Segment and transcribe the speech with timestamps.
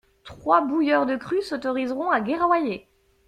[0.23, 2.89] Trois bouilleurs de cru s'autoriseront à guerroyer.